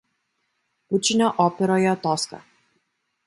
[0.93, 2.43] Pučinio operoje „Toska“.